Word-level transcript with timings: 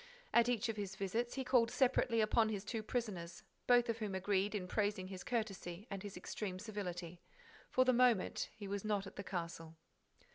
At 0.33 0.49
each 0.49 0.67
of 0.67 0.77
his 0.77 0.95
visits, 0.95 1.35
he 1.35 1.43
called 1.43 1.69
separately 1.69 2.21
upon 2.21 2.49
his 2.49 2.65
two 2.65 2.81
prisoners, 2.81 3.43
both 3.67 3.87
of 3.87 3.99
whom 3.99 4.15
agreed 4.15 4.55
in 4.55 4.67
praising 4.67 5.09
his 5.09 5.23
courtesy 5.23 5.85
and 5.91 6.01
his 6.01 6.17
extreme 6.17 6.57
civility. 6.57 7.21
For 7.69 7.85
the 7.85 7.93
moment, 7.93 8.49
he 8.51 8.67
was 8.67 8.83
not 8.83 9.05
at 9.05 9.15
the 9.15 9.23
castle. 9.23 9.77